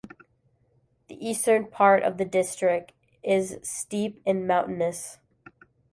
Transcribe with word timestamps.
The 1.09 1.23
eastern 1.29 1.67
part 1.67 2.01
of 2.01 2.17
the 2.17 2.25
District 2.25 2.91
is 3.21 3.59
steep 3.61 4.19
and 4.25 4.47
mountainous. 4.47 5.19